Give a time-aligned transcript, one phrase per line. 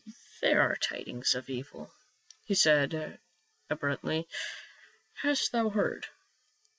[0.41, 1.93] "There are tidings of evil,"
[2.45, 3.19] he said
[3.69, 4.27] ab ruptly."
[5.21, 6.07] Hast thou heard